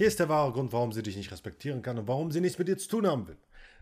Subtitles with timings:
[0.00, 2.56] Hier ist der wahre Grund, warum sie dich nicht respektieren kann und warum sie nichts
[2.56, 3.36] mit dir zu tun haben will.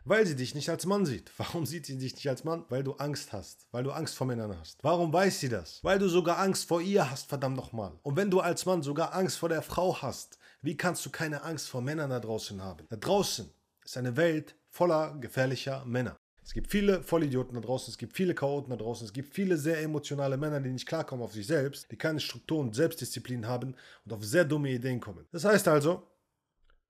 [0.06, 1.30] Weil sie dich nicht als Mann sieht.
[1.36, 2.64] Warum sieht sie dich nicht als Mann?
[2.70, 3.66] Weil du Angst hast.
[3.72, 4.82] Weil du Angst vor Männern hast.
[4.82, 5.82] Warum weiß sie das?
[5.82, 7.92] Weil du sogar Angst vor ihr hast, verdammt nochmal.
[8.02, 11.42] Und wenn du als Mann sogar Angst vor der Frau hast, wie kannst du keine
[11.42, 12.86] Angst vor Männern da draußen haben?
[12.88, 13.50] Da draußen
[13.84, 16.16] ist eine Welt voller gefährlicher Männer.
[16.46, 19.56] Es gibt viele Vollidioten da draußen, es gibt viele Chaoten da draußen, es gibt viele
[19.56, 23.74] sehr emotionale Männer, die nicht klarkommen auf sich selbst, die keine Struktur und Selbstdisziplin haben
[24.04, 25.26] und auf sehr dumme Ideen kommen.
[25.32, 26.06] Das heißt also,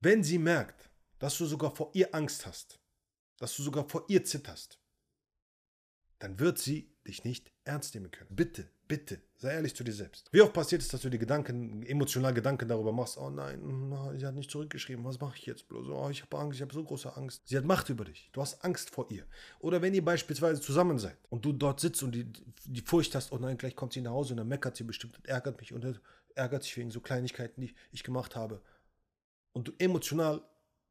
[0.01, 2.79] wenn sie merkt, dass du sogar vor ihr Angst hast,
[3.39, 4.79] dass du sogar vor ihr zitterst,
[6.19, 8.37] dann wird sie dich nicht ernst nehmen können.
[8.37, 10.29] Bitte, bitte, sei ehrlich zu dir selbst.
[10.33, 14.27] Wie oft passiert es, dass du dir Gedanken, emotional Gedanken darüber machst, oh nein, sie
[14.27, 15.89] hat nicht zurückgeschrieben, was mache ich jetzt bloß?
[15.89, 17.43] Oh, ich habe Angst, ich habe so große Angst.
[17.47, 18.31] Sie hat Macht über dich.
[18.33, 19.25] Du hast Angst vor ihr.
[19.59, 22.27] Oder wenn ihr beispielsweise zusammen seid und du dort sitzt und die,
[22.65, 25.17] die Furcht hast, oh nein, gleich kommt sie nach Hause und dann meckert sie bestimmt
[25.17, 26.01] und ärgert mich und
[26.35, 28.61] ärgert sich wegen so Kleinigkeiten, die ich gemacht habe.
[29.53, 30.43] Und du emotional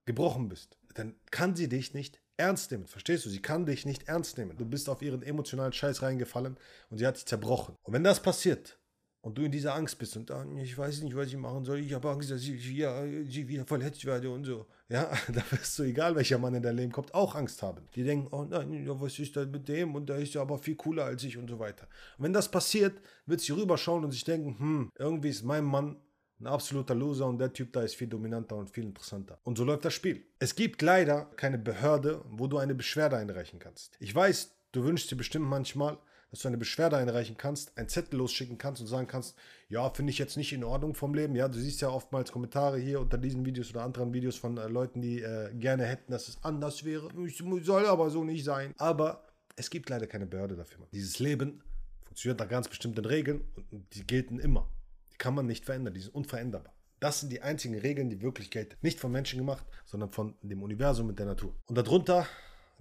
[0.05, 2.87] gebrochen bist, dann kann sie dich nicht ernst nehmen.
[2.87, 3.29] Verstehst du?
[3.29, 4.57] Sie kann dich nicht ernst nehmen.
[4.57, 6.57] Du bist auf ihren emotionalen Scheiß reingefallen
[6.89, 7.75] und sie hat dich zerbrochen.
[7.83, 8.77] Und wenn das passiert
[9.21, 11.79] und du in dieser Angst bist und ah, ich weiß nicht, was ich machen soll,
[11.79, 15.79] ich habe Angst, dass ich ja, sie wieder verletzt werde und so, ja, da wirst
[15.79, 17.87] du, egal welcher Mann in dein Leben kommt, auch Angst haben.
[17.95, 20.75] Die denken, oh nein, was ist denn mit dem und der ist ja aber viel
[20.75, 21.87] cooler als ich und so weiter.
[22.17, 25.97] Und wenn das passiert, wird sie rüberschauen und sich denken, hm, irgendwie ist mein Mann
[26.39, 29.39] ein absoluter Loser und der Typ da ist viel dominanter und viel interessanter.
[29.43, 30.25] Und so läuft das Spiel.
[30.39, 33.95] Es gibt leider keine Behörde, wo du eine Beschwerde einreichen kannst.
[33.99, 35.97] Ich weiß, du wünschst dir bestimmt manchmal,
[36.31, 39.37] dass du eine Beschwerde einreichen kannst, einen Zettel losschicken kannst und sagen kannst,
[39.69, 41.35] ja, finde ich jetzt nicht in Ordnung vom Leben.
[41.35, 44.67] Ja, du siehst ja oftmals Kommentare hier unter diesen Videos oder anderen Videos von äh,
[44.67, 47.09] Leuten, die äh, gerne hätten, dass es anders wäre.
[47.25, 48.73] Ich soll aber so nicht sein.
[48.77, 49.23] Aber
[49.55, 50.85] es gibt leider keine Behörde dafür.
[50.91, 51.61] Dieses Leben
[52.03, 54.67] funktioniert nach ganz bestimmten Regeln und die gelten immer.
[55.15, 56.73] Die kann man nicht verändern, die sind unveränderbar.
[56.99, 58.75] Das sind die einzigen Regeln, die wirklich gelten.
[58.81, 61.55] Nicht von Menschen gemacht, sondern von dem Universum und der Natur.
[61.67, 62.27] Und darunter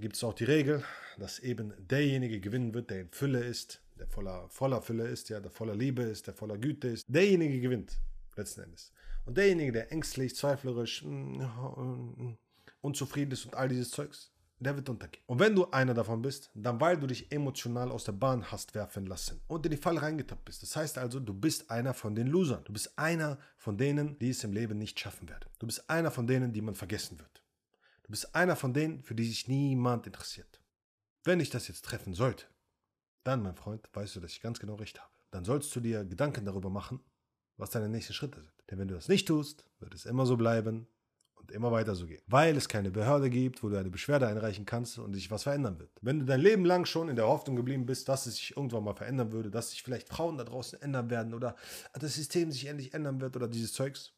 [0.01, 0.83] gibt es auch die Regel,
[1.17, 5.39] dass eben derjenige gewinnen wird, der in Fülle ist, der voller, voller Fülle ist, ja,
[5.39, 7.05] der voller Liebe ist, der voller Güte ist.
[7.07, 8.01] Derjenige gewinnt,
[8.37, 8.93] letzten Endes.
[9.27, 12.37] Und derjenige, der ängstlich, zweiflerisch, mm, mm,
[12.81, 15.25] unzufrieden ist und all dieses Zeugs, der wird untergehen.
[15.27, 18.75] Und wenn du einer davon bist, dann weil du dich emotional aus der Bahn hast
[18.75, 20.63] werfen lassen und in die Fall reingetappt bist.
[20.63, 22.65] Das heißt also, du bist einer von den Losern.
[22.65, 25.49] Du bist einer von denen, die es im Leben nicht schaffen werden.
[25.59, 27.43] Du bist einer von denen, die man vergessen wird.
[28.05, 30.61] Du bist einer von denen, für die sich niemand interessiert.
[31.25, 32.47] Wenn ich das jetzt treffen sollte,
[33.25, 35.11] dann, mein Freund, weißt du, dass ich ganz genau recht habe.
[35.31, 37.01] Dann sollst du dir Gedanken darüber machen,
[37.57, 38.53] was deine nächsten Schritte sind.
[38.71, 40.87] Denn wenn du das nicht tust, wird es immer so bleiben,
[41.45, 42.23] und immer weiter so gehen.
[42.27, 45.79] Weil es keine Behörde gibt, wo du eine Beschwerde einreichen kannst und sich was verändern
[45.79, 45.91] wird.
[46.01, 48.85] Wenn du dein Leben lang schon in der Hoffnung geblieben bist, dass es sich irgendwann
[48.85, 51.55] mal verändern würde, dass sich vielleicht Frauen da draußen ändern werden oder
[51.93, 54.13] das System sich endlich ändern wird oder dieses Zeugs,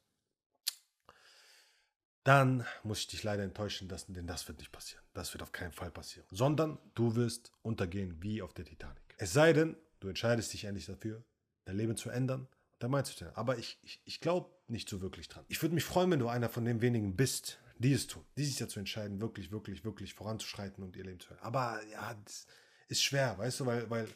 [2.22, 5.04] dann muss ich dich leider enttäuschen, dass, denn das wird nicht passieren.
[5.15, 6.26] Das wird auf keinen Fall passieren.
[6.31, 9.03] Sondern du wirst untergehen wie auf der Titanic.
[9.19, 11.25] Es sei denn, du entscheidest dich endlich dafür,
[11.65, 12.48] dein Leben zu ändern
[12.78, 13.34] da meinst du denn?
[13.34, 15.44] Aber ich, ich, ich glaube nicht so wirklich dran.
[15.48, 18.44] Ich würde mich freuen, wenn du einer von den wenigen bist, die es tun, die
[18.44, 21.42] sich dazu entscheiden, wirklich, wirklich, wirklich voranzuschreiten und ihr Leben zu hören.
[21.42, 22.47] Aber ja, das
[22.88, 24.09] ist schwer, weißt du, weil, weil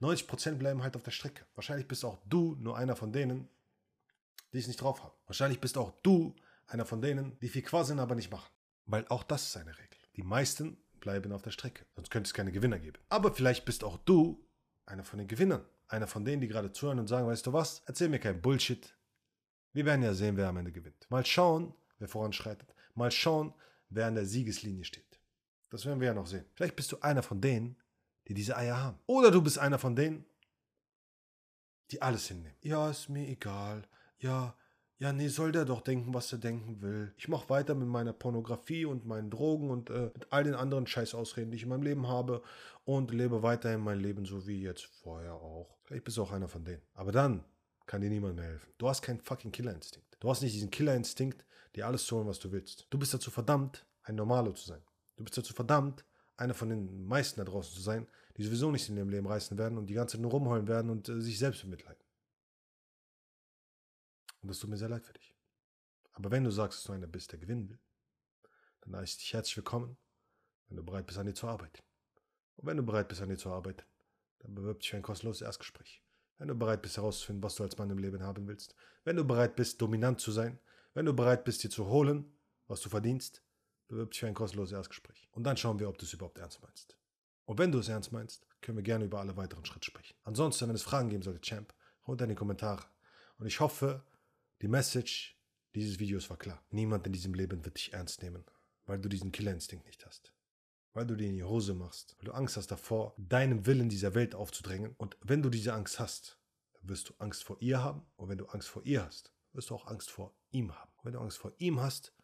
[0.00, 1.44] 90% bleiben halt auf der Strecke.
[1.54, 3.48] Wahrscheinlich bist auch du nur einer von denen,
[4.52, 5.14] die es nicht drauf haben.
[5.26, 6.34] Wahrscheinlich bist auch du
[6.66, 8.50] einer von denen, die viel quasseln, aber nicht machen.
[8.86, 9.98] Weil auch das ist eine Regel.
[10.16, 11.84] Die meisten bleiben auf der Strecke.
[11.94, 12.98] Sonst könnte es keine Gewinner geben.
[13.08, 14.44] Aber vielleicht bist auch du
[14.86, 17.82] einer von den Gewinnern einer von denen, die gerade zuhören und sagen, weißt du was,
[17.86, 18.94] erzähl mir kein Bullshit.
[19.72, 21.06] Wir werden ja sehen, wer am Ende gewinnt.
[21.10, 22.74] Mal schauen, wer voranschreitet.
[22.94, 23.54] Mal schauen,
[23.88, 25.20] wer an der Siegeslinie steht.
[25.70, 26.44] Das werden wir ja noch sehen.
[26.54, 27.76] Vielleicht bist du einer von denen,
[28.26, 28.98] die diese Eier haben.
[29.06, 30.24] Oder du bist einer von denen,
[31.90, 32.56] die alles hinnehmen.
[32.60, 33.86] Ja, ist mir egal.
[34.18, 34.56] Ja,
[34.98, 37.12] ja, nee, soll der doch denken, was er denken will.
[37.16, 40.88] Ich mach weiter mit meiner Pornografie und meinen Drogen und äh, mit all den anderen
[40.88, 42.42] Scheißausreden, die ich in meinem Leben habe
[42.84, 45.78] und lebe weiterhin mein Leben so wie jetzt vorher auch.
[45.84, 46.82] Vielleicht bist du auch einer von denen.
[46.94, 47.44] Aber dann
[47.86, 48.72] kann dir niemand mehr helfen.
[48.76, 50.16] Du hast keinen fucking Killerinstinkt.
[50.18, 51.44] Du hast nicht diesen Killerinstinkt,
[51.76, 52.86] dir alles zu holen, was du willst.
[52.90, 54.82] Du bist dazu verdammt, ein Normalo zu sein.
[55.16, 56.04] Du bist dazu verdammt,
[56.36, 59.56] einer von den meisten da draußen zu sein, die sowieso nichts in ihrem Leben reißen
[59.58, 62.02] werden und die ganze Zeit nur rumheulen werden und äh, sich selbst bemitleiden.
[64.42, 65.36] Und das tut mir sehr leid für dich.
[66.12, 67.78] Aber wenn du sagst, dass du einer bist, der gewinnen will,
[68.80, 69.96] dann heiße ich dich herzlich willkommen,
[70.68, 71.82] wenn du bereit bist, an dir zu arbeiten.
[72.56, 73.84] Und wenn du bereit bist, an dir zu arbeiten,
[74.40, 76.02] dann bewirb dich für ein kostenloses Erstgespräch.
[76.38, 78.74] Wenn du bereit bist, herauszufinden, was du als Mann im Leben haben willst.
[79.04, 80.58] Wenn du bereit bist, dominant zu sein.
[80.94, 82.32] Wenn du bereit bist, dir zu holen,
[82.66, 83.42] was du verdienst,
[83.88, 85.28] bewirb dich für ein kostenloses Erstgespräch.
[85.32, 86.96] Und dann schauen wir, ob du es überhaupt ernst meinst.
[87.44, 90.16] Und wenn du es ernst meinst, können wir gerne über alle weiteren Schritte sprechen.
[90.24, 91.72] Ansonsten, wenn es Fragen geben sollte, Champ,
[92.06, 92.84] runter in die Kommentare.
[93.38, 94.04] Und ich hoffe,
[94.60, 95.36] die Message
[95.74, 96.64] Dieses Video war klar.
[96.70, 98.44] Niemand in diesem Leben wird dich ernst nehmen,
[98.86, 100.34] weil du diesen Killerinstinkt nicht hast.
[100.94, 104.14] Weil du dir in die Hose machst, weil du Angst hast davor, deinem Willen dieser
[104.14, 104.94] Welt aufzudrängen.
[104.96, 106.40] Und wenn du diese Angst hast,
[106.72, 108.04] dann wirst du Angst vor ihr haben.
[108.16, 110.90] Und wenn du Angst vor ihr hast, wirst du auch Angst vor ihm haben.
[110.96, 112.14] Und wenn du Angst vor ihm hast,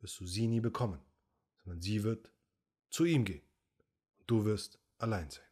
[0.00, 1.00] wirst du sie nie bekommen,
[1.62, 2.30] sondern sie wird
[2.90, 3.46] zu ihm gehen.
[4.18, 5.47] Und du wirst allein sein.